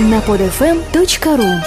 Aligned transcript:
на 0.00 0.18
podfm.ru 0.20 1.60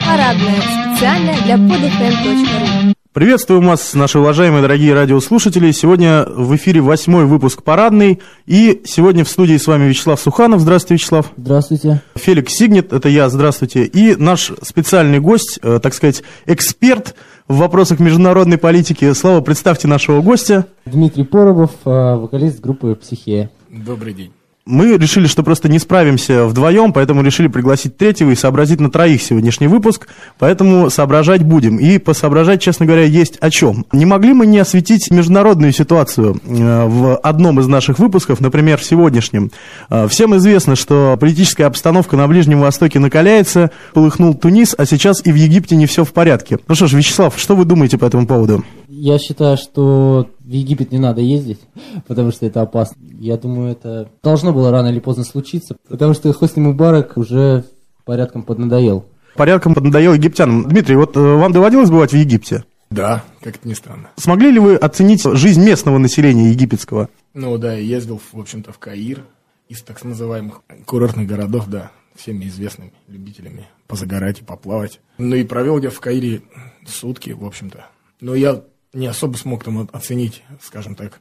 Парадная. 0.00 0.60
Специально 0.60 1.32
для 1.44 1.54
podfm.ru 1.54 2.94
Приветствуем 3.12 3.66
вас, 3.66 3.94
наши 3.94 4.18
уважаемые 4.18 4.62
дорогие 4.62 4.94
радиослушатели. 4.94 5.70
Сегодня 5.72 6.24
в 6.24 6.54
эфире 6.56 6.80
восьмой 6.80 7.26
выпуск 7.26 7.62
«Парадный». 7.62 8.20
И 8.46 8.82
сегодня 8.84 9.24
в 9.24 9.28
студии 9.28 9.56
с 9.56 9.66
вами 9.66 9.88
Вячеслав 9.88 10.20
Суханов. 10.20 10.60
Здравствуйте, 10.60 10.94
Вячеслав. 10.94 11.32
Здравствуйте. 11.36 12.02
Феликс 12.16 12.52
Сигнет, 12.52 12.92
это 12.92 13.08
я, 13.08 13.28
здравствуйте. 13.28 13.84
И 13.84 14.14
наш 14.16 14.52
специальный 14.62 15.20
гость, 15.20 15.58
э, 15.62 15.80
так 15.82 15.94
сказать, 15.94 16.22
эксперт 16.46 17.14
в 17.48 17.56
вопросах 17.56 17.98
международной 17.98 18.58
политики. 18.58 19.12
Слава, 19.14 19.40
представьте 19.40 19.88
нашего 19.88 20.22
гостя. 20.22 20.66
Дмитрий 20.86 21.24
Поробов, 21.24 21.70
э, 21.84 21.90
вокалист 21.90 22.60
группы 22.60 22.94
«Психея». 22.94 23.50
Добрый 23.70 24.14
день. 24.14 24.32
Мы 24.70 24.98
решили, 24.98 25.26
что 25.26 25.42
просто 25.42 25.70
не 25.70 25.78
справимся 25.78 26.44
вдвоем, 26.44 26.92
поэтому 26.92 27.22
решили 27.22 27.46
пригласить 27.46 27.96
третьего 27.96 28.32
и 28.32 28.34
сообразить 28.34 28.80
на 28.80 28.90
троих 28.90 29.22
сегодняшний 29.22 29.66
выпуск, 29.66 30.08
поэтому 30.38 30.90
соображать 30.90 31.42
будем. 31.42 31.78
И 31.78 31.96
посоображать, 31.96 32.60
честно 32.60 32.84
говоря, 32.84 33.04
есть 33.04 33.38
о 33.38 33.50
чем. 33.50 33.86
Не 33.92 34.04
могли 34.04 34.34
мы 34.34 34.44
не 34.44 34.58
осветить 34.58 35.10
международную 35.10 35.72
ситуацию 35.72 36.38
э, 36.44 36.84
в 36.86 37.16
одном 37.16 37.60
из 37.60 37.66
наших 37.66 37.98
выпусков, 37.98 38.40
например, 38.40 38.76
в 38.76 38.84
сегодняшнем. 38.84 39.50
Э, 39.88 40.06
Всем 40.06 40.36
известно, 40.36 40.76
что 40.76 41.16
политическая 41.18 41.64
обстановка 41.64 42.18
на 42.18 42.28
Ближнем 42.28 42.60
Востоке 42.60 42.98
накаляется, 42.98 43.70
полыхнул 43.94 44.34
Тунис, 44.34 44.74
а 44.76 44.84
сейчас 44.84 45.24
и 45.24 45.32
в 45.32 45.36
Египте 45.36 45.76
не 45.76 45.86
все 45.86 46.04
в 46.04 46.12
порядке. 46.12 46.58
Ну 46.68 46.74
что 46.74 46.88
ж, 46.88 46.92
Вячеслав, 46.92 47.32
что 47.38 47.56
вы 47.56 47.64
думаете 47.64 47.96
по 47.96 48.04
этому 48.04 48.26
поводу? 48.26 48.62
Я 49.00 49.18
считаю, 49.18 49.56
что 49.56 50.28
в 50.40 50.50
Египет 50.50 50.90
не 50.90 50.98
надо 50.98 51.20
ездить, 51.20 51.60
потому 52.08 52.32
что 52.32 52.46
это 52.46 52.62
опасно. 52.62 52.96
Я 53.00 53.36
думаю, 53.36 53.70
это 53.70 54.10
должно 54.24 54.52
было 54.52 54.72
рано 54.72 54.88
или 54.88 54.98
поздно 54.98 55.22
случиться, 55.22 55.76
потому 55.88 56.14
что 56.14 56.32
Хосни 56.32 56.60
Мубарак 56.60 57.16
уже 57.16 57.64
порядком 58.04 58.42
поднадоел. 58.42 59.06
Порядком 59.36 59.74
поднадоел 59.74 60.14
египтянам. 60.14 60.68
Дмитрий, 60.68 60.96
вот 60.96 61.16
э, 61.16 61.20
вам 61.20 61.52
доводилось 61.52 61.90
бывать 61.90 62.10
в 62.10 62.16
Египте? 62.16 62.64
Да, 62.90 63.22
как-то 63.40 63.68
не 63.68 63.74
странно. 63.74 64.10
Смогли 64.16 64.50
ли 64.50 64.58
вы 64.58 64.74
оценить 64.74 65.22
жизнь 65.22 65.64
местного 65.64 65.98
населения 65.98 66.50
египетского? 66.50 67.08
Ну 67.34 67.56
да, 67.56 67.74
я 67.74 67.80
ездил, 67.80 68.20
в 68.32 68.40
общем-то, 68.40 68.72
в 68.72 68.78
Каир 68.78 69.24
из 69.68 69.82
так 69.82 70.02
называемых 70.02 70.62
курортных 70.86 71.28
городов, 71.28 71.66
да, 71.68 71.92
всеми 72.16 72.46
известными 72.46 72.92
любителями 73.06 73.68
позагорать 73.86 74.40
и 74.40 74.44
поплавать. 74.44 75.00
Ну 75.18 75.36
и 75.36 75.44
провел 75.44 75.78
я 75.78 75.90
в 75.90 76.00
Каире 76.00 76.42
сутки, 76.86 77.30
в 77.30 77.44
общем-то. 77.44 77.86
Но 78.20 78.34
я 78.34 78.62
не 78.92 79.06
особо 79.06 79.36
смог 79.36 79.64
там 79.64 79.88
оценить, 79.92 80.42
скажем 80.62 80.94
так, 80.94 81.20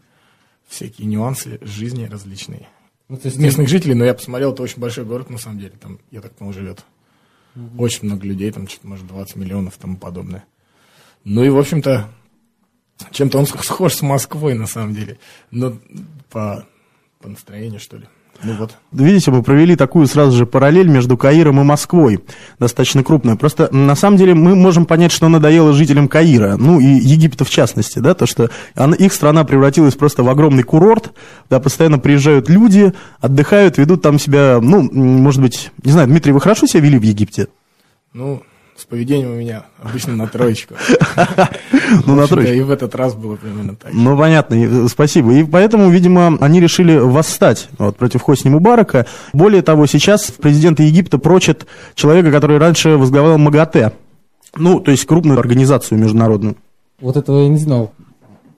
всякие 0.68 1.08
нюансы 1.08 1.60
жизни 1.62 2.06
различные. 2.06 2.68
Ну, 3.10 3.18
то 3.18 3.28
есть 3.28 3.38
Местных 3.38 3.70
жителей, 3.70 3.94
но 3.94 4.04
я 4.04 4.14
посмотрел, 4.14 4.52
это 4.54 4.64
очень 4.64 4.82
большой 4.82 5.06
город 5.06 5.30
на 5.30 5.38
самом 5.38 5.60
деле, 5.60 5.74
там, 5.80 6.00
я 6.12 6.22
так 6.22 6.34
понимаю, 6.36 6.54
живет 6.54 6.86
очень 7.78 8.06
много 8.06 8.26
людей, 8.28 8.52
там, 8.52 8.68
что-то, 8.68 8.88
может, 8.88 9.08
20 9.08 9.36
миллионов 9.38 9.78
и 9.78 9.80
тому 9.80 9.98
подобное. 9.98 10.46
Ну 11.24 11.44
и, 11.44 11.50
в 11.50 11.58
общем-то, 11.58 12.10
чем-то 13.12 13.40
он 13.40 13.46
сх- 13.46 13.64
схож 13.64 13.94
с 13.94 14.02
Москвой, 14.02 14.54
на 14.54 14.68
самом 14.68 14.94
деле. 14.94 15.20
Но 15.52 15.78
по, 16.30 16.68
по 17.20 17.30
настроению, 17.30 17.80
что 17.80 17.98
ли. 17.98 18.08
Ну 18.44 18.54
вот. 18.54 18.78
Видите, 18.92 19.32
мы 19.32 19.42
провели 19.42 19.76
такую 19.76 20.06
сразу 20.08 20.38
же 20.38 20.46
параллель 20.46 20.88
между 20.88 21.18
Каиром 21.18 21.60
и 21.60 21.64
Москвой, 21.64 22.24
достаточно 22.60 23.04
крупную. 23.04 23.36
Просто 23.38 23.68
на 23.74 23.96
самом 23.96 24.18
деле 24.18 24.36
мы 24.36 24.56
можем 24.56 24.86
понять, 24.86 25.12
что 25.12 25.28
надоело 25.28 25.74
жителям 25.74 26.08
Каира, 26.08 26.56
ну 26.58 26.80
и 26.80 26.86
Египта 26.86 27.46
в 27.46 27.50
частности, 27.50 28.00
да, 28.00 28.14
то, 28.14 28.26
что 28.28 28.50
она- 28.76 28.96
их 28.96 29.12
страна 29.14 29.44
превратилась 29.44 29.96
просто 29.96 30.22
в 30.24 30.30
огромный 30.30 30.64
курорт, 30.64 31.12
да, 31.50 31.60
постоянно 31.60 31.98
приезжают 31.98 32.48
люди, 32.48 32.94
отдыхают, 33.20 33.78
ведут 33.78 34.04
там 34.04 34.20
себя, 34.20 34.60
ну, 34.62 34.88
может 34.92 35.42
быть, 35.42 35.72
не 35.84 35.92
знаю, 35.92 36.08
Дмитрий, 36.08 36.32
вы 36.32 36.40
хорошо 36.40 36.68
себя 36.68 36.82
вели 36.82 37.00
в 37.00 37.04
Египте? 37.04 37.48
Ну, 38.14 38.44
с 38.78 38.86
поведением 38.86 39.32
у 39.32 39.36
меня 39.36 39.66
обычно 39.82 40.16
на 40.16 40.28
троечку. 40.28 40.76
Ну, 42.06 42.16
на 42.16 42.28
троечку. 42.28 42.54
И 42.54 42.62
в 42.62 42.72
этот 42.72 42.96
раз 42.96 43.16
было 43.16 43.38
примерно 43.38 43.76
так. 43.76 43.92
Ну, 43.94 44.18
понятно, 44.18 44.56
э, 44.56 44.88
спасибо. 44.90 45.34
И 45.34 45.44
поэтому, 45.44 45.90
видимо, 45.90 46.38
они 46.42 46.60
решили 46.60 46.98
восстать 46.98 47.70
вот, 47.78 47.96
против 47.98 48.22
Хосни 48.22 48.50
Мубарака. 48.50 49.06
Более 49.34 49.62
того, 49.62 49.86
сейчас 49.88 50.26
в 50.26 50.36
президенты 50.36 50.84
Египта 50.84 51.18
прочат 51.18 51.66
человека, 51.96 52.32
который 52.32 52.58
раньше 52.58 52.90
возглавлял 52.98 53.38
МАГАТЭ. 53.38 53.94
Ну, 54.58 54.80
то 54.80 54.92
есть 54.92 55.06
крупную 55.06 55.40
организацию 55.40 55.98
международную. 55.98 56.58
Вот 57.00 57.16
этого 57.16 57.42
я 57.44 57.50
не 57.50 57.58
знал. 57.58 57.94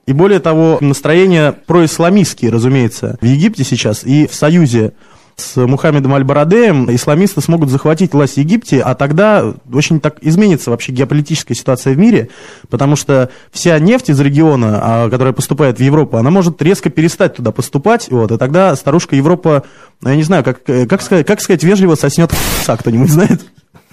И 0.06 0.12
более 0.12 0.40
того, 0.40 0.78
настроения 0.80 1.52
происламистские, 1.52 2.50
разумеется, 2.50 3.16
в 3.20 3.24
Египте 3.24 3.64
сейчас 3.64 4.04
и 4.04 4.26
в 4.26 4.34
союзе 4.34 4.92
с 5.36 5.56
Мухаммедом 5.56 6.14
Аль-Барадеем 6.14 6.94
исламисты 6.94 7.40
смогут 7.40 7.70
захватить 7.70 8.12
власть 8.12 8.34
в 8.34 8.38
Египте, 8.38 8.80
а 8.80 8.94
тогда 8.94 9.54
очень 9.72 10.00
так 10.00 10.18
изменится 10.20 10.70
вообще 10.70 10.92
геополитическая 10.92 11.56
ситуация 11.56 11.94
в 11.94 11.98
мире, 11.98 12.28
потому 12.68 12.96
что 12.96 13.30
вся 13.50 13.78
нефть 13.78 14.10
из 14.10 14.20
региона, 14.20 14.80
а, 14.82 15.10
которая 15.10 15.32
поступает 15.32 15.78
в 15.78 15.82
Европу, 15.82 16.16
она 16.16 16.30
может 16.30 16.60
резко 16.62 16.90
перестать 16.90 17.36
туда 17.36 17.52
поступать, 17.52 18.08
вот, 18.10 18.32
и 18.32 18.38
тогда 18.38 18.76
старушка 18.76 19.16
Европа, 19.16 19.64
ну, 20.00 20.10
я 20.10 20.16
не 20.16 20.22
знаю, 20.22 20.44
как, 20.44 20.68
э, 20.68 20.86
как, 20.86 21.02
сказать, 21.02 21.26
как 21.26 21.40
сказать 21.40 21.62
вежливо, 21.62 21.94
соснет 21.94 22.32
кто-нибудь 22.66 23.10
знает? 23.10 23.40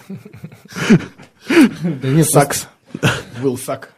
Да 1.81 2.09
нет, 2.09 2.27
Сакс. 2.29 2.67
Был 3.41 3.57
сак. 3.57 3.93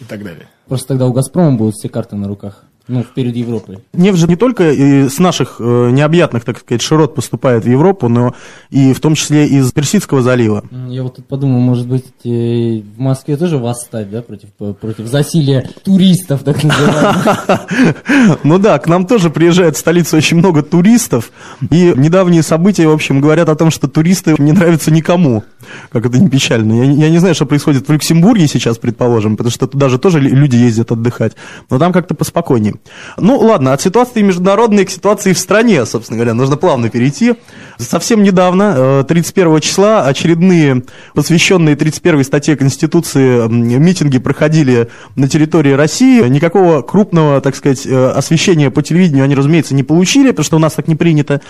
И 0.00 0.04
так 0.04 0.22
далее. 0.22 0.48
Просто 0.66 0.88
тогда 0.88 1.06
у 1.06 1.12
«Газпрома» 1.12 1.56
будут 1.56 1.74
все 1.74 1.88
карты 1.88 2.16
на 2.16 2.28
руках. 2.28 2.64
Ну, 2.88 3.04
перед 3.14 3.36
Европой. 3.36 3.78
Нефть 3.92 4.18
же 4.18 4.26
не 4.26 4.36
только 4.36 4.64
э, 4.64 5.08
с 5.10 5.18
наших 5.18 5.56
э, 5.60 5.90
необъятных, 5.90 6.44
так 6.44 6.58
сказать, 6.58 6.80
широт 6.82 7.14
поступает 7.14 7.64
в 7.64 7.68
Европу, 7.68 8.08
но 8.08 8.34
и 8.70 8.92
в 8.94 9.00
том 9.00 9.14
числе 9.14 9.46
из 9.46 9.70
Персидского 9.72 10.22
залива. 10.22 10.64
Я 10.88 11.02
вот 11.02 11.16
тут 11.16 11.26
подумал, 11.26 11.60
может 11.60 11.86
быть, 11.86 12.04
э, 12.24 12.80
в 12.96 12.98
Москве 12.98 13.36
тоже 13.36 13.58
восстать, 13.58 14.10
да, 14.10 14.22
против, 14.22 14.48
против 14.80 15.06
засилия 15.06 15.68
туристов, 15.84 16.42
так 16.44 16.62
называемых. 16.64 17.66
Ну 18.44 18.58
да, 18.58 18.78
к 18.78 18.86
нам 18.88 19.06
тоже 19.06 19.30
приезжает 19.30 19.76
в 19.76 19.78
столицу 19.78 20.16
очень 20.16 20.38
много 20.38 20.62
туристов, 20.62 21.30
и 21.70 21.92
недавние 21.96 22.42
события, 22.42 22.86
в 22.88 22.92
общем, 22.92 23.20
говорят 23.20 23.48
о 23.48 23.54
том, 23.56 23.70
что 23.70 23.88
туристы 23.88 24.34
не 24.38 24.52
нравятся 24.52 24.90
никому, 24.90 25.44
как 25.90 26.06
это 26.06 26.18
не 26.18 26.28
печально. 26.28 26.72
Я, 26.82 26.86
не- 26.86 27.00
я 27.02 27.10
не 27.10 27.18
знаю, 27.18 27.34
что 27.34 27.46
происходит 27.46 27.86
в 27.88 27.92
Люксембурге 27.92 28.46
сейчас, 28.48 28.78
предположим, 28.78 29.36
потому 29.36 29.50
что 29.50 29.66
туда 29.66 29.88
же 29.88 29.98
тоже 29.98 30.20
лю- 30.20 30.34
люди 30.34 30.56
ездят 30.56 30.92
отдыхать, 30.92 31.32
но 31.70 31.78
там 31.78 31.92
как-то 31.92 32.14
поспокойнее. 32.14 32.74
Ну 33.16 33.38
ладно, 33.38 33.72
от 33.72 33.80
ситуации 33.80 34.22
международной 34.22 34.84
к 34.84 34.90
ситуации 34.90 35.32
в 35.32 35.38
стране, 35.38 35.84
собственно 35.86 36.18
говоря, 36.18 36.34
нужно 36.34 36.56
плавно 36.56 36.88
перейти. 36.88 37.34
Совсем 37.78 38.22
недавно, 38.22 38.74
э, 38.76 39.04
31 39.06 39.60
числа, 39.60 40.04
очередные, 40.04 40.82
посвященные 41.14 41.76
31 41.76 42.24
статье 42.24 42.56
Конституции, 42.56 43.48
митинги 43.48 44.18
проходили 44.18 44.88
на 45.16 45.28
территории 45.28 45.72
России. 45.72 46.26
Никакого 46.28 46.82
крупного, 46.82 47.40
так 47.40 47.54
сказать, 47.56 47.86
э, 47.86 48.10
освещения 48.10 48.70
по 48.70 48.82
телевидению 48.82 49.24
они, 49.24 49.34
разумеется, 49.34 49.74
не 49.74 49.82
получили, 49.82 50.30
потому 50.30 50.44
что 50.44 50.56
у 50.56 50.60
нас 50.60 50.74
так 50.74 50.88
не 50.88 50.96
принято. 50.96 51.40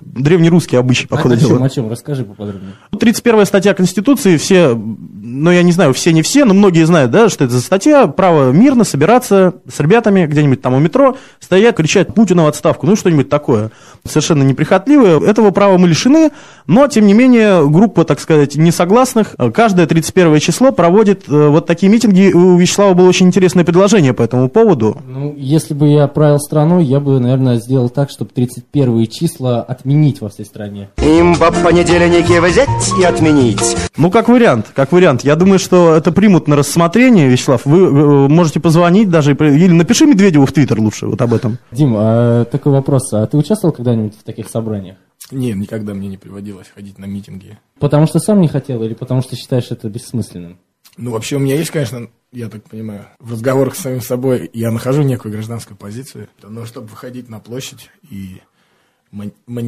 Древнерусский 0.00 0.78
обычай, 0.78 1.06
по 1.06 1.18
А 1.18 1.22
ходу 1.22 1.34
о 1.34 1.38
чем, 1.38 1.48
дела. 1.48 1.64
о 1.66 1.68
чем? 1.68 1.90
Расскажи 1.90 2.24
поподробнее. 2.24 2.74
31 2.98 3.46
статья 3.46 3.74
Конституции, 3.74 4.36
все, 4.36 4.74
ну 4.74 5.50
я 5.50 5.62
не 5.62 5.72
знаю, 5.72 5.92
все 5.94 6.12
не 6.12 6.22
все, 6.22 6.44
но 6.44 6.54
многие 6.54 6.84
знают, 6.84 7.10
да, 7.10 7.28
что 7.28 7.44
это 7.44 7.54
за 7.54 7.60
статья, 7.60 8.06
право 8.06 8.50
мирно 8.50 8.84
собираться 8.84 9.54
с 9.72 9.80
ребятами 9.80 10.26
где-нибудь 10.26 10.60
там 10.60 10.74
у 10.78 10.80
метро, 10.80 11.16
стоять, 11.40 11.76
кричать 11.76 12.14
Путину 12.14 12.44
в 12.44 12.46
отставку, 12.48 12.86
ну 12.86 12.96
что-нибудь 12.96 13.28
такое 13.28 13.70
совершенно 14.06 14.42
неприхотливое. 14.42 15.20
Этого 15.20 15.50
права 15.50 15.78
мы 15.78 15.88
лишены, 15.88 16.30
но, 16.66 16.86
тем 16.88 17.06
не 17.06 17.14
менее, 17.14 17.68
группа, 17.68 18.04
так 18.04 18.20
сказать, 18.20 18.56
несогласных, 18.56 19.34
э, 19.38 19.50
каждое 19.50 19.86
31 19.86 20.38
число 20.40 20.72
проводит 20.72 21.28
э, 21.28 21.48
вот 21.48 21.66
такие 21.66 21.90
митинги. 21.90 22.32
У 22.32 22.56
Вячеслава 22.56 22.94
было 22.94 23.08
очень 23.08 23.26
интересное 23.26 23.64
предложение 23.64 24.14
по 24.14 24.22
этому 24.22 24.48
поводу. 24.48 24.96
Ну, 25.06 25.34
если 25.36 25.74
бы 25.74 25.88
я 25.88 26.06
правил 26.08 26.38
страной, 26.38 26.84
я 26.84 27.00
бы, 27.00 27.18
наверное, 27.20 27.56
сделал 27.56 27.88
так, 27.88 28.10
чтобы 28.10 28.30
31 28.34 29.06
числа 29.08 29.62
отменить 29.62 30.20
во 30.20 30.28
всей 30.28 30.44
стране. 30.44 30.90
Им 30.98 31.36
по 31.36 31.50
понедельнике 31.50 32.40
взять 32.40 32.68
и 32.98 33.04
отменить. 33.04 33.76
Ну, 33.96 34.10
как 34.10 34.28
вариант, 34.28 34.66
как 34.74 34.92
вариант. 34.92 35.24
Я 35.24 35.36
думаю, 35.36 35.58
что 35.58 35.94
это 35.94 36.12
примут 36.12 36.48
на 36.48 36.56
рассмотрение, 36.56 37.28
Вячеслав. 37.28 37.62
Вы 37.64 37.78
э, 37.78 38.28
можете 38.28 38.60
позвонить 38.60 39.10
даже, 39.10 39.32
или 39.32 39.72
напиши 39.72 40.06
Медведеву 40.06 40.46
в 40.46 40.52
Твиттер 40.58 40.80
лучше 40.80 41.06
вот 41.06 41.22
об 41.22 41.32
этом. 41.32 41.58
Дим, 41.70 41.94
а 41.96 42.44
такой 42.44 42.72
вопрос. 42.72 43.12
А 43.12 43.24
ты 43.28 43.36
участвовал 43.36 43.72
когда-нибудь 43.72 44.18
в 44.18 44.24
таких 44.24 44.48
собраниях? 44.48 44.96
Нет, 45.30 45.56
никогда 45.56 45.94
мне 45.94 46.08
не 46.08 46.16
приводилось 46.16 46.66
ходить 46.74 46.98
на 46.98 47.04
митинги. 47.04 47.58
Потому 47.78 48.08
что 48.08 48.18
сам 48.18 48.40
не 48.40 48.48
хотел 48.48 48.82
или 48.82 48.94
потому 48.94 49.22
что 49.22 49.36
считаешь 49.36 49.70
это 49.70 49.88
бессмысленным? 49.88 50.58
Ну, 50.96 51.12
вообще, 51.12 51.36
у 51.36 51.38
меня 51.38 51.54
есть, 51.54 51.70
конечно, 51.70 52.08
я 52.32 52.48
так 52.48 52.64
понимаю, 52.64 53.06
в 53.20 53.30
разговорах 53.30 53.76
с 53.76 53.82
самим 53.82 54.00
собой 54.00 54.50
я 54.52 54.72
нахожу 54.72 55.02
некую 55.02 55.30
гражданскую 55.30 55.76
позицию, 55.76 56.28
но 56.42 56.66
чтобы 56.66 56.88
выходить 56.88 57.28
на 57.28 57.38
площадь 57.38 57.88
и 58.10 58.40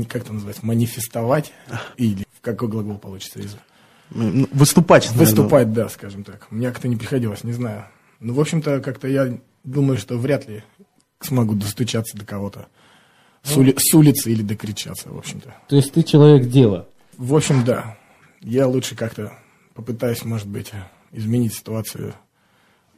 как 0.09 0.23
это 0.23 0.33
называется, 0.33 0.67
манифестовать, 0.67 1.53
или 1.99 2.25
какой 2.41 2.69
глагол 2.69 2.99
получится 2.99 3.39
из 3.39 3.57
М, 4.13 4.49
Выступать. 4.51 5.05
наверное. 5.05 5.25
Выступать, 5.25 5.73
да, 5.73 5.89
скажем 5.89 6.25
так. 6.25 6.49
Мне 6.51 6.69
как-то 6.71 6.89
не 6.89 6.97
приходилось, 6.97 7.45
не 7.45 7.53
знаю. 7.53 7.85
Ну, 8.19 8.35
в 8.35 8.41
общем-то, 8.41 8.81
как-то 8.81 9.07
я 9.07 9.39
думаю, 9.65 9.99
что 9.99 10.17
вряд 10.19 10.49
ли 10.49 10.63
смогу 11.21 11.55
достучаться 11.55 12.17
до 12.17 12.25
кого-то. 12.25 12.69
с, 13.43 13.57
ули- 13.57 13.75
с 13.79 13.93
улицы 13.95 14.33
или 14.33 14.43
докричаться, 14.43 15.11
в 15.11 15.19
общем-то. 15.19 15.55
То 15.69 15.77
есть 15.77 15.93
ты 15.93 16.03
человек 16.03 16.49
дела. 16.49 16.89
В 17.17 17.35
общем, 17.35 17.65
да. 17.65 17.97
Я 18.41 18.67
лучше 18.67 18.97
как-то 18.97 19.33
попытаюсь, 19.75 20.25
может 20.25 20.47
быть, 20.47 20.73
изменить 21.13 21.55
ситуацию 21.55 22.15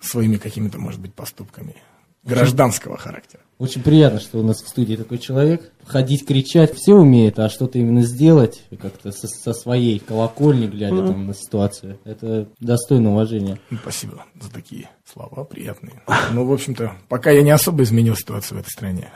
своими 0.01 0.37
какими-то, 0.37 0.79
может 0.79 1.01
быть, 1.01 1.15
поступками 1.15 1.77
гражданского 2.25 2.97
характера. 2.97 3.43
Очень 3.63 3.85
приятно, 3.85 4.19
что 4.19 4.39
у 4.39 4.43
нас 4.43 4.61
в 4.61 4.67
студии 4.67 4.97
такой 4.97 5.19
человек. 5.19 5.71
Ходить, 5.87 6.27
кричать, 6.27 6.75
все 6.75 6.95
умеет, 6.95 7.39
а 7.39 7.49
что-то 7.49 7.79
именно 7.79 8.03
сделать, 8.03 8.65
как-то 8.71 9.13
со, 9.13 9.29
со 9.29 9.53
своей 9.53 10.01
колокольни, 10.01 10.67
глядя 10.67 11.07
там 11.07 11.29
на 11.29 11.33
ситуацию, 11.33 12.01
это 12.03 12.49
достойно 12.59 13.13
уважения. 13.13 13.61
Ну, 13.71 13.79
спасибо 13.81 14.25
за 14.41 14.51
такие 14.51 14.91
слова, 15.05 15.45
приятные. 15.45 16.03
Ну, 16.33 16.45
в 16.45 16.53
общем-то, 16.53 16.95
пока 17.09 17.31
я 17.31 17.43
не 17.43 17.53
особо 17.53 17.85
изменил 17.85 18.17
ситуацию 18.17 18.59
в 18.59 18.61
этой 18.63 18.71
стране. 18.71 19.13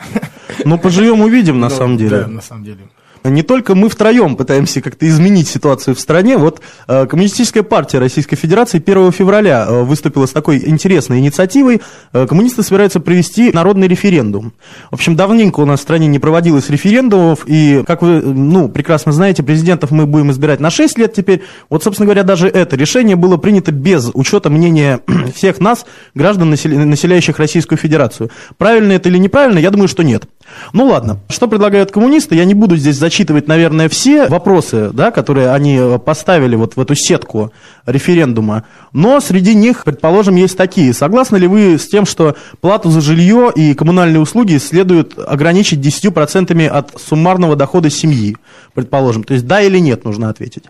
Ну, 0.65 0.79
поживем, 0.79 1.23
увидим, 1.23 1.59
на 1.59 1.69
Но, 1.69 1.75
самом 1.75 1.97
деле. 1.97 2.11
Да, 2.11 2.27
на 2.29 2.41
самом 2.41 2.63
деле. 2.63 2.89
Не 3.29 3.43
только 3.43 3.75
мы 3.75 3.89
втроем 3.89 4.37
пытаемся 4.37 4.81
как-то 4.81 5.09
изменить 5.09 5.49
ситуацию 5.49 5.95
в 5.95 6.01
стране. 6.01 6.37
Вот 6.37 6.61
э, 6.89 7.07
Коммунистическая 7.07 7.63
партия 7.63 7.99
Российской 7.99 8.37
Федерации 8.37 8.83
1 8.85 9.13
февраля 9.13 9.67
э, 9.69 9.83
выступила 9.83 10.27
с 10.27 10.33
такой 10.33 10.63
интересной 10.67 11.19
инициативой. 11.19 11.81
Э, 12.13 12.27
коммунисты 12.27 12.63
собираются 12.63 13.01
провести 13.01 13.53
народный 13.53 13.89
референдум. 13.89 14.53
В 14.91 14.95
общем, 14.95 15.17
давненько 15.17 15.61
у 15.61 15.65
нас 15.65 15.81
в 15.81 15.83
стране 15.83 16.07
не 16.07 16.19
проводилось 16.19 16.71
референдумов, 16.71 17.41
и, 17.47 17.83
как 17.87 18.03
вы, 18.03 18.21
ну, 18.21 18.69
прекрасно 18.69 19.13
знаете, 19.13 19.43
президентов 19.43 19.91
мы 19.91 20.07
будем 20.07 20.31
избирать 20.31 20.61
на 20.61 20.71
6 20.71 20.99
лет 20.99 21.15
теперь. 21.15 21.43
Вот, 21.71 21.83
собственно 21.83 22.07
говоря, 22.07 22.23
даже 22.23 22.49
это 22.49 22.77
решение 22.77 23.17
было 23.17 23.37
принято 23.37 23.73
без 23.73 24.11
учета 24.15 24.51
мнения 24.51 25.01
всех 25.35 25.61
нас, 25.61 25.87
граждан, 26.15 26.53
насел- 26.53 26.85
населяющих 26.85 27.39
Российскую 27.39 27.79
Федерацию. 27.79 28.31
Правильно 28.59 28.93
это 28.93 29.09
или 29.09 29.19
неправильно, 29.19 29.59
я 29.59 29.71
думаю, 29.71 29.89
что 29.89 30.03
нет. 30.03 30.25
Ну 30.73 30.87
ладно, 30.87 31.19
что 31.29 31.49
предлагают 31.49 31.91
коммунисты? 31.91 32.35
Я 32.35 32.45
не 32.45 32.55
буду 32.55 32.77
здесь 32.77 32.97
зачитывать, 32.97 33.49
наверное, 33.49 33.89
все 33.89 34.29
вопросы, 34.29 34.91
да, 34.93 35.11
которые 35.11 35.51
они 35.53 35.77
э, 35.77 35.99
поставили 35.99 36.57
вот 36.57 36.77
в 36.77 36.81
эту 36.81 36.95
сетку 36.95 37.53
референдума, 37.87 38.65
но 38.93 39.21
среди 39.21 39.55
них, 39.55 39.85
предположим, 39.85 40.37
есть 40.37 40.57
такие. 40.57 40.93
Согласны 40.93 41.37
ли 41.37 41.47
вы 41.47 41.79
с 41.79 41.87
тем, 41.89 42.07
что 42.07 42.37
плату 42.61 42.91
за 42.91 43.01
жилье 43.01 43.53
и 43.55 43.75
коммунальные 43.75 44.21
услуги 44.21 44.59
следует 44.59 45.19
ограничить 45.19 45.81
10% 45.81 46.67
от 46.67 47.01
суммарного 47.01 47.57
дохода 47.57 47.91
семьи, 47.91 48.37
предположим? 48.75 49.25
То 49.25 49.35
есть 49.35 49.47
да 49.47 49.61
или 49.61 49.79
нет, 49.79 50.05
нужно 50.05 50.29
ответить. 50.31 50.65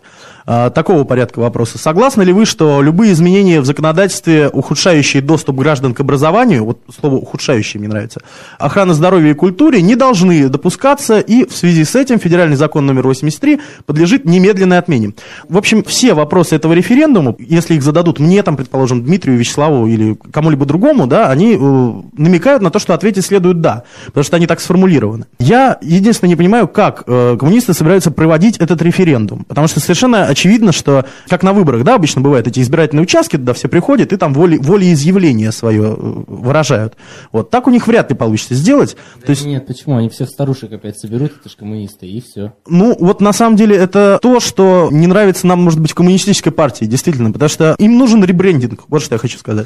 А, 0.49 0.69
такого 0.69 1.03
порядка 1.03 1.39
вопроса. 1.39 1.77
Согласны 1.77 2.21
ли 2.21 2.31
вы, 2.31 2.45
что 2.45 2.81
любые 2.81 3.11
изменения 3.11 3.59
в 3.59 3.65
законодательстве, 3.65 4.47
ухудшающие 4.47 5.21
доступ 5.21 5.57
граждан 5.57 5.93
к 5.93 5.99
образованию, 5.99 6.63
вот 6.63 6.79
слово 6.97 7.15
ухудшающие 7.15 7.79
мне 7.79 7.89
нравится, 7.89 8.21
охрана 8.57 8.93
здоровья 8.93 9.31
и 9.31 9.33
культуре 9.67 9.81
не 9.81 9.95
должны 9.95 10.47
допускаться, 10.47 11.19
и 11.19 11.45
в 11.45 11.53
связи 11.53 11.83
с 11.83 11.93
этим 11.95 12.19
федеральный 12.19 12.55
закон 12.55 12.85
номер 12.85 13.03
83 13.03 13.59
подлежит 13.85 14.23
немедленной 14.23 14.77
отмене. 14.77 15.13
В 15.49 15.57
общем, 15.57 15.83
все 15.83 16.13
вопросы 16.13 16.55
этого 16.55 16.71
референдума, 16.71 17.35
если 17.37 17.75
их 17.75 17.83
зададут 17.83 18.19
мне, 18.19 18.41
там, 18.43 18.55
предположим, 18.55 19.03
Дмитрию 19.03 19.37
Вячеславу 19.37 19.87
или 19.87 20.17
кому-либо 20.31 20.65
другому, 20.65 21.05
да, 21.05 21.29
они 21.29 21.57
э, 21.59 21.93
намекают 22.17 22.63
на 22.63 22.71
то, 22.71 22.79
что 22.79 22.93
ответить 22.93 23.25
следует 23.25 23.59
«да», 23.59 23.83
потому 24.05 24.23
что 24.23 24.37
они 24.37 24.47
так 24.47 24.61
сформулированы. 24.61 25.25
Я 25.37 25.77
единственное 25.81 26.29
не 26.29 26.37
понимаю, 26.37 26.69
как 26.69 27.03
э, 27.05 27.35
коммунисты 27.37 27.73
собираются 27.73 28.09
проводить 28.09 28.57
этот 28.57 28.81
референдум, 28.81 29.43
потому 29.43 29.67
что 29.67 29.81
совершенно 29.81 30.27
очевидно, 30.27 30.71
что, 30.71 31.03
как 31.27 31.43
на 31.43 31.51
выборах, 31.51 31.83
да, 31.83 31.95
обычно 31.95 32.21
бывают 32.21 32.47
эти 32.47 32.61
избирательные 32.61 33.03
участки, 33.03 33.35
туда 33.35 33.53
все 33.53 33.67
приходят 33.67 34.13
и 34.13 34.17
там 34.17 34.33
воли, 34.33 34.57
волеизъявление 34.57 35.51
свое 35.51 35.93
э, 35.97 36.23
выражают. 36.27 36.95
Вот, 37.33 37.49
так 37.49 37.67
у 37.67 37.69
них 37.69 37.85
вряд 37.85 38.09
ли 38.09 38.15
получится 38.15 38.53
сделать. 38.53 38.95
То 39.25 39.31
есть, 39.31 39.45
Нет, 39.57 39.65
почему? 39.65 39.97
Они 39.97 40.07
всех 40.07 40.29
старушек 40.29 40.71
опять 40.71 40.99
соберут, 40.99 41.31
это 41.39 41.49
же 41.49 41.57
коммунисты, 41.57 42.05
и 42.05 42.21
все. 42.21 42.53
ну, 42.67 42.95
вот 42.99 43.21
на 43.21 43.33
самом 43.33 43.55
деле 43.55 43.75
это 43.75 44.19
то, 44.21 44.39
что 44.39 44.89
не 44.91 45.07
нравится 45.07 45.47
нам, 45.47 45.63
может 45.63 45.79
быть, 45.79 45.93
коммунистической 45.93 46.51
партии, 46.51 46.85
действительно, 46.85 47.31
потому 47.31 47.49
что 47.49 47.75
им 47.79 47.97
нужен 47.97 48.23
ребрендинг, 48.23 48.83
вот 48.87 49.01
что 49.01 49.15
я 49.15 49.19
хочу 49.19 49.39
сказать. 49.39 49.65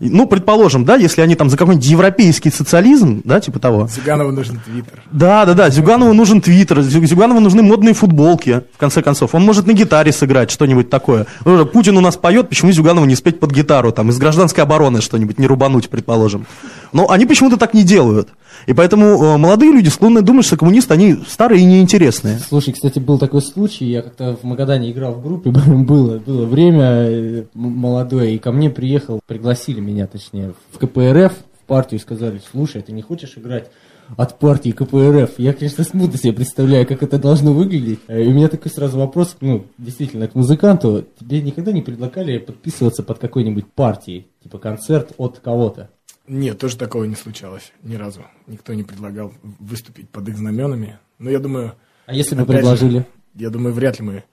Ну, 0.00 0.26
предположим, 0.26 0.84
да, 0.84 0.96
если 0.96 1.22
они 1.22 1.34
там 1.34 1.50
за 1.50 1.56
какой-нибудь 1.56 1.86
европейский 1.86 2.50
социализм, 2.50 3.20
да, 3.24 3.40
типа 3.40 3.58
того, 3.58 3.88
Зюганову 3.88 4.32
нужен 4.32 4.60
твиттер. 4.64 5.02
да, 5.10 5.44
да, 5.44 5.54
да. 5.54 5.70
Зюганову 5.70 6.12
нужен 6.12 6.40
твиттер, 6.40 6.80
Зю- 6.80 7.04
Зюганову 7.04 7.40
нужны 7.40 7.62
модные 7.62 7.94
футболки, 7.94 8.62
в 8.74 8.78
конце 8.78 9.02
концов. 9.02 9.34
Он 9.34 9.42
может 9.44 9.66
на 9.66 9.72
гитаре 9.72 10.12
сыграть 10.12 10.50
что-нибудь 10.50 10.88
такое. 10.90 11.26
Ну, 11.44 11.66
Путин 11.66 11.96
у 11.96 12.00
нас 12.00 12.16
поет, 12.16 12.48
почему 12.48 12.70
Зюганову 12.72 13.06
не 13.06 13.16
спеть 13.16 13.40
под 13.40 13.50
гитару, 13.52 13.92
там, 13.92 14.10
из 14.10 14.18
гражданской 14.18 14.62
обороны 14.62 15.00
что-нибудь, 15.00 15.38
не 15.38 15.46
рубануть, 15.46 15.88
предположим. 15.88 16.46
Но 16.92 17.10
они 17.10 17.26
почему-то 17.26 17.56
так 17.56 17.74
не 17.74 17.82
делают. 17.82 18.28
И 18.66 18.72
поэтому 18.72 19.04
э, 19.22 19.36
молодые 19.36 19.72
люди 19.72 19.88
склонны 19.88 20.20
думать, 20.22 20.44
что 20.44 20.56
коммунисты, 20.56 20.92
они 20.94 21.16
старые 21.28 21.60
и 21.62 21.64
неинтересные. 21.64 22.38
Слушай, 22.38 22.72
кстати, 22.72 22.98
был 22.98 23.18
такой 23.18 23.40
случай, 23.40 23.86
я 23.86 24.02
как-то 24.02 24.36
в 24.36 24.44
Магадане 24.44 24.90
играл 24.90 25.12
в 25.14 25.22
группе, 25.22 25.50
было, 25.66 26.18
было 26.18 26.44
время 26.46 26.84
э, 27.08 27.44
молодое, 27.54 28.34
и 28.34 28.38
ко 28.38 28.52
мне 28.52 28.68
приехал, 28.70 29.20
пригласили 29.26 29.80
меня, 29.88 30.06
точнее, 30.06 30.54
в 30.70 30.78
КПРФ, 30.78 31.32
в 31.32 31.64
партию, 31.66 32.00
сказали, 32.00 32.40
слушай, 32.50 32.82
ты 32.82 32.92
не 32.92 33.02
хочешь 33.02 33.36
играть 33.36 33.70
от 34.16 34.38
партии 34.38 34.70
КПРФ? 34.70 35.38
Я, 35.38 35.52
конечно, 35.52 35.84
смутно 35.84 36.18
себе 36.18 36.32
представляю, 36.32 36.86
как 36.86 37.02
это 37.02 37.18
должно 37.18 37.52
выглядеть. 37.52 38.00
Э, 38.06 38.22
И 38.22 38.28
у 38.28 38.32
меня 38.32 38.48
такой 38.48 38.70
сразу 38.70 38.98
вопрос, 38.98 39.36
ну, 39.40 39.66
действительно, 39.76 40.28
к 40.28 40.34
музыканту, 40.34 41.06
тебе 41.18 41.42
никогда 41.42 41.72
не 41.72 41.82
предлагали 41.82 42.38
подписываться 42.38 43.02
под 43.02 43.18
какой-нибудь 43.18 43.66
партией, 43.72 44.28
типа 44.42 44.58
концерт 44.58 45.12
от 45.18 45.40
кого-то? 45.40 45.90
Нет, 46.26 46.58
тоже 46.58 46.76
такого 46.76 47.04
не 47.04 47.14
случалось 47.16 47.72
ни 47.82 47.96
разу. 47.96 48.22
Никто 48.46 48.74
не 48.74 48.82
предлагал 48.82 49.32
выступить 49.42 50.10
под 50.10 50.28
их 50.28 50.36
знаменами. 50.36 50.98
Но 51.18 51.30
я 51.30 51.38
думаю... 51.38 51.74
А 52.06 52.14
если 52.14 52.34
бы 52.34 52.42
опять 52.42 52.56
же, 52.56 52.62
предложили? 52.62 53.06
я 53.34 53.50
думаю, 53.50 53.74
вряд 53.74 53.98
ли 53.98 54.04
мы 54.06 54.24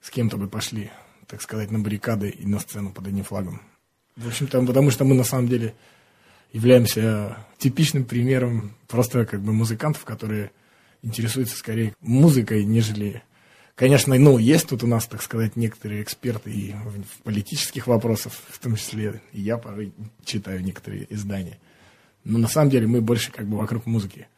с 0.00 0.10
кем-то 0.10 0.36
бы 0.36 0.48
пошли, 0.48 0.90
так 1.26 1.42
сказать, 1.42 1.70
на 1.70 1.78
баррикады 1.80 2.28
и 2.28 2.46
на 2.46 2.58
сцену 2.60 2.92
под 2.92 3.06
одним 3.06 3.24
флагом. 3.24 3.60
В 4.16 4.28
общем-то, 4.28 4.64
потому 4.64 4.90
что 4.90 5.04
мы 5.04 5.14
на 5.14 5.24
самом 5.24 5.48
деле 5.48 5.74
являемся 6.52 7.36
типичным 7.58 8.04
примером 8.04 8.76
просто 8.86 9.26
как 9.26 9.40
бы 9.40 9.52
музыкантов, 9.52 10.04
которые 10.04 10.52
интересуются 11.02 11.56
скорее 11.56 11.94
музыкой, 12.00 12.64
нежели... 12.64 13.22
Конечно, 13.74 14.14
ну, 14.16 14.38
есть 14.38 14.68
тут 14.68 14.84
у 14.84 14.86
нас, 14.86 15.06
так 15.06 15.20
сказать, 15.20 15.56
некоторые 15.56 16.02
эксперты 16.02 16.52
и 16.52 16.72
в, 16.72 17.22
политических 17.24 17.88
вопросах, 17.88 18.32
в 18.32 18.58
том 18.60 18.76
числе 18.76 19.20
и 19.32 19.40
я 19.40 19.58
порой 19.58 19.92
читаю 20.24 20.62
некоторые 20.62 21.12
издания. 21.12 21.58
Но 22.22 22.38
на 22.38 22.46
самом 22.46 22.70
деле 22.70 22.86
мы 22.86 23.00
больше 23.00 23.32
как 23.32 23.48
бы 23.48 23.58
вокруг 23.58 23.86
музыки. 23.86 24.28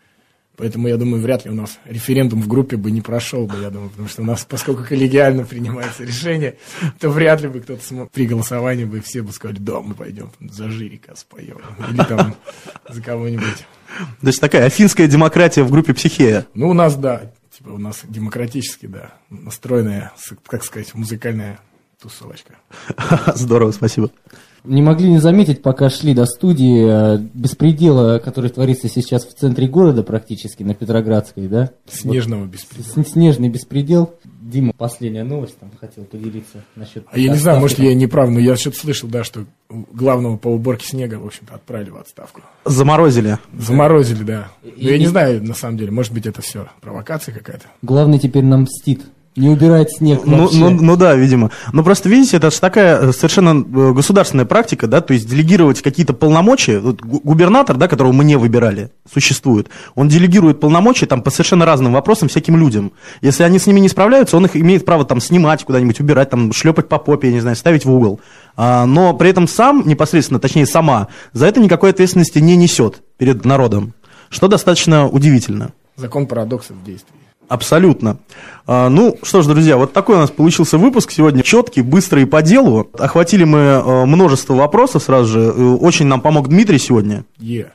Поэтому, 0.56 0.88
я 0.88 0.96
думаю, 0.96 1.22
вряд 1.22 1.44
ли 1.44 1.50
у 1.50 1.54
нас 1.54 1.78
референдум 1.84 2.40
в 2.40 2.48
группе 2.48 2.76
бы 2.76 2.90
не 2.90 3.02
прошел 3.02 3.46
бы, 3.46 3.60
я 3.60 3.70
думаю, 3.70 3.90
потому 3.90 4.08
что 4.08 4.22
у 4.22 4.24
нас, 4.24 4.46
поскольку 4.48 4.84
коллегиально 4.84 5.44
принимается 5.44 6.04
решение, 6.04 6.56
то 6.98 7.10
вряд 7.10 7.42
ли 7.42 7.48
бы 7.48 7.60
кто-то 7.60 7.84
смог, 7.84 8.10
при 8.10 8.26
голосовании 8.26 8.84
бы 8.84 9.00
все 9.00 9.22
бы 9.22 9.32
сказали, 9.32 9.58
да, 9.58 9.80
мы 9.80 9.94
пойдем 9.94 10.30
за 10.40 10.70
Жирика 10.70 11.14
споем. 11.14 11.58
Или 11.90 12.02
там 12.04 12.36
за 12.88 13.02
кого-нибудь. 13.02 13.66
То 14.20 14.26
есть 14.26 14.40
такая 14.40 14.64
афинская 14.64 15.06
демократия 15.06 15.62
в 15.62 15.70
группе 15.70 15.94
«Психея». 15.94 16.46
Ну, 16.54 16.70
у 16.70 16.74
нас, 16.74 16.96
да, 16.96 17.32
типа 17.56 17.70
у 17.70 17.78
нас 17.78 18.00
демократически, 18.04 18.86
да, 18.86 19.14
настроенная, 19.30 20.12
как 20.46 20.64
сказать, 20.64 20.94
музыкальная 20.94 21.58
тусовочка. 22.08 22.54
Здорово, 23.34 23.72
спасибо. 23.72 24.10
Не 24.64 24.82
могли 24.82 25.08
не 25.10 25.18
заметить, 25.18 25.62
пока 25.62 25.88
шли 25.90 26.12
до 26.12 26.26
студии, 26.26 27.14
э, 27.14 27.18
беспредела, 27.34 28.18
который 28.18 28.50
творится 28.50 28.88
сейчас 28.88 29.24
в 29.24 29.32
центре 29.34 29.68
города 29.68 30.02
практически, 30.02 30.64
на 30.64 30.74
Петроградской, 30.74 31.46
да? 31.46 31.70
Снежного 31.88 32.46
беспредела. 32.46 32.92
Вот. 32.96 33.06
С- 33.06 33.12
Снежный 33.12 33.48
беспредел. 33.48 34.14
Дима, 34.40 34.72
последняя 34.76 35.22
новость, 35.24 35.56
там 35.58 35.70
хотел 35.80 36.04
поделиться 36.04 36.64
насчет... 36.74 37.04
А 37.12 37.18
я 37.18 37.30
не 37.30 37.38
знаю, 37.38 37.60
может, 37.60 37.78
я 37.80 37.94
не 37.94 38.06
прав, 38.08 38.28
но 38.30 38.38
я 38.40 38.56
что-то 38.56 38.78
слышал, 38.78 39.08
да, 39.08 39.22
что 39.24 39.44
главного 39.68 40.36
по 40.36 40.48
уборке 40.48 40.86
снега, 40.86 41.14
в 41.16 41.26
общем-то, 41.26 41.54
отправили 41.54 41.90
в 41.90 41.96
отставку. 41.98 42.42
Заморозили. 42.64 43.38
Заморозили, 43.58 44.22
да. 44.24 44.48
Но 44.64 44.70
И- 44.70 44.84
я 44.86 44.98
не 44.98 45.04
и- 45.04 45.08
знаю, 45.08 45.44
на 45.44 45.54
самом 45.54 45.78
деле, 45.78 45.90
может 45.92 46.12
быть, 46.12 46.26
это 46.26 46.42
все 46.42 46.68
провокация 46.80 47.32
какая-то. 47.34 47.66
Главный 47.82 48.18
теперь 48.18 48.44
нам 48.44 48.62
мстит. 48.62 49.02
Не 49.36 49.50
убирает 49.50 49.90
снег 49.90 50.22
Ну, 50.24 50.44
вообще. 50.44 50.58
ну, 50.58 50.70
ну 50.70 50.96
да, 50.96 51.14
видимо. 51.14 51.50
Но 51.72 51.84
просто, 51.84 52.08
видите, 52.08 52.38
это 52.38 52.50
же 52.50 52.58
такая 52.58 52.98
э, 52.98 53.12
совершенно 53.12 53.50
э, 53.50 53.92
государственная 53.92 54.46
практика, 54.46 54.86
да, 54.86 55.02
то 55.02 55.12
есть 55.12 55.28
делегировать 55.28 55.82
какие-то 55.82 56.14
полномочия. 56.14 56.78
Вот 56.80 57.02
гу- 57.02 57.20
губернатор, 57.22 57.76
да, 57.76 57.86
которого 57.86 58.12
мы 58.12 58.24
не 58.24 58.36
выбирали, 58.36 58.90
существует, 59.12 59.68
он 59.94 60.08
делегирует 60.08 60.58
полномочия 60.58 61.04
там 61.04 61.20
по 61.22 61.30
совершенно 61.30 61.66
разным 61.66 61.92
вопросам 61.92 62.28
всяким 62.28 62.56
людям. 62.56 62.92
Если 63.20 63.42
они 63.42 63.58
с 63.58 63.66
ними 63.66 63.80
не 63.80 63.90
справляются, 63.90 64.38
он 64.38 64.46
их 64.46 64.56
имеет 64.56 64.86
право 64.86 65.04
там 65.04 65.20
снимать 65.20 65.64
куда-нибудь, 65.64 66.00
убирать, 66.00 66.30
там 66.30 66.52
шлепать 66.54 66.88
по 66.88 66.96
попе, 66.98 67.28
я 67.28 67.34
не 67.34 67.40
знаю, 67.40 67.56
ставить 67.56 67.84
в 67.84 67.92
угол. 67.92 68.20
А, 68.56 68.86
но 68.86 69.12
при 69.12 69.28
этом 69.28 69.46
сам 69.48 69.82
непосредственно, 69.86 70.40
точнее 70.40 70.64
сама, 70.66 71.08
за 71.34 71.46
это 71.46 71.60
никакой 71.60 71.90
ответственности 71.90 72.38
не 72.38 72.56
несет 72.56 73.02
перед 73.18 73.44
народом, 73.44 73.92
что 74.30 74.48
достаточно 74.48 75.06
удивительно. 75.06 75.72
Закон 75.96 76.26
парадоксов 76.26 76.76
в 76.76 76.84
действии. 76.84 77.12
Абсолютно. 77.48 78.18
А, 78.66 78.88
ну, 78.88 79.16
что 79.22 79.42
ж, 79.42 79.46
друзья, 79.46 79.76
вот 79.76 79.92
такой 79.92 80.16
у 80.16 80.18
нас 80.18 80.30
получился 80.30 80.78
выпуск 80.78 81.10
сегодня. 81.12 81.42
Четкий, 81.42 81.82
быстрый 81.82 82.24
и 82.24 82.26
по 82.26 82.42
делу. 82.42 82.90
Охватили 82.98 83.44
мы 83.44 83.58
э, 83.58 84.04
множество 84.06 84.54
вопросов 84.54 85.02
сразу 85.02 85.26
же. 85.26 85.40
Э, 85.40 85.74
Очень 85.80 86.06
нам 86.06 86.20
помог 86.20 86.48
Дмитрий 86.48 86.78
сегодня. 86.78 87.24
Е. 87.38 87.70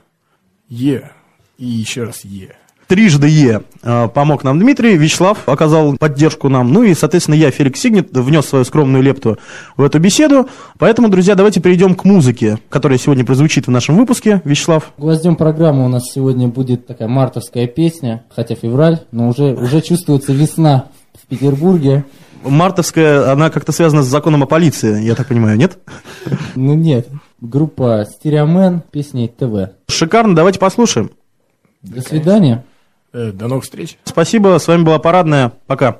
Е. 0.67 1.11
И 1.57 1.65
еще 1.65 2.03
раз 2.03 2.25
Е. 2.25 2.55
трижды 2.91 3.29
Е 3.29 3.61
э, 3.83 4.09
помог 4.13 4.43
нам 4.43 4.59
Дмитрий, 4.59 4.97
Вячеслав 4.97 5.37
оказал 5.45 5.95
поддержку 5.95 6.49
нам, 6.49 6.73
ну 6.73 6.83
и, 6.83 6.93
соответственно, 6.93 7.35
я, 7.35 7.49
Феликс 7.49 7.79
Сигнет, 7.79 8.09
внес 8.11 8.45
свою 8.45 8.65
скромную 8.65 9.01
лепту 9.01 9.37
в 9.77 9.81
эту 9.81 9.97
беседу. 9.99 10.49
Поэтому, 10.77 11.07
друзья, 11.07 11.35
давайте 11.35 11.61
перейдем 11.61 11.95
к 11.95 12.03
музыке, 12.03 12.57
которая 12.67 12.99
сегодня 12.99 13.23
прозвучит 13.23 13.67
в 13.67 13.71
нашем 13.71 13.95
выпуске. 13.95 14.41
Вячеслав. 14.43 14.91
Гвоздем 14.97 15.37
программы 15.37 15.85
у 15.85 15.87
нас 15.87 16.03
сегодня 16.13 16.49
будет 16.49 16.85
такая 16.85 17.07
мартовская 17.07 17.65
песня, 17.65 18.25
хотя 18.35 18.55
февраль, 18.55 18.99
но 19.13 19.29
уже, 19.29 19.53
уже 19.53 19.79
чувствуется 19.79 20.33
весна 20.33 20.87
в 21.13 21.25
Петербурге. 21.27 22.03
Мартовская, 22.43 23.31
она 23.31 23.49
как-то 23.51 23.71
связана 23.71 24.03
с 24.03 24.07
законом 24.07 24.43
о 24.43 24.47
полиции, 24.47 25.01
я 25.01 25.15
так 25.15 25.27
понимаю, 25.27 25.57
нет? 25.57 25.77
Ну 26.55 26.73
нет, 26.73 27.07
группа 27.39 28.05
Стереомен, 28.05 28.81
песня 28.91 29.29
ТВ. 29.29 29.77
Шикарно, 29.87 30.35
давайте 30.35 30.59
послушаем. 30.59 31.11
До 31.83 32.01
свидания. 32.01 32.65
Э, 33.13 33.31
До 33.31 33.47
новых 33.47 33.63
встреч. 33.65 33.97
Спасибо, 34.05 34.57
с 34.57 34.67
вами 34.67 34.83
была 34.83 34.99
Парадная, 34.99 35.53
пока. 35.67 35.99